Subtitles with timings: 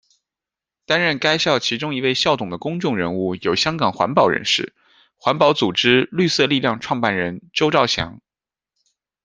[0.87, 4.73] 担任该校其中一位校董的公众人物有香港环保人士、
[5.15, 8.19] 环保组织绿色力量创办人周兆祥。